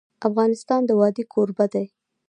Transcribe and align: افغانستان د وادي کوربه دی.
افغانستان 0.27 0.81
د 0.85 0.91
وادي 0.99 1.23
کوربه 1.33 1.65
دی. 1.73 1.85